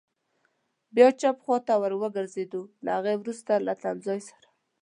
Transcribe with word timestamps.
بیا 0.95 1.07
چپ 1.21 1.37
خوا 1.43 1.57
ته 1.67 1.73
ور 1.81 1.93
وګرځېدو، 2.01 2.61
له 2.83 2.91
هغه 2.97 3.13
وروسته 3.21 3.51
له 3.65 3.73
تمځای 3.81 4.19
سره. 4.27 4.47